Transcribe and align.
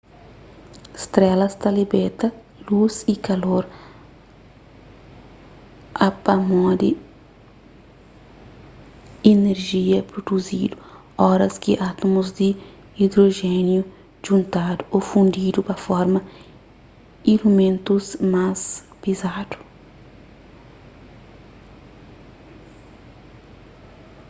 strelas 1.01 1.53
ta 1.61 1.69
libeta 1.77 2.27
lus 2.67 2.95
y 3.13 3.15
kalor 3.27 3.63
upamodi 6.07 6.91
inerjia 9.31 9.99
pruduzidu 10.11 10.75
oras 11.31 11.53
ki 11.63 11.71
átmus 11.89 12.27
di 12.37 12.49
idrojéniu 13.03 13.81
djuntadu 14.21 14.81
ô 14.95 14.97
fundidu 15.09 15.59
pa 15.67 15.75
forma 15.85 16.19
ilimentus 17.33 18.05
más 18.33 18.59
pizadu 19.01 19.57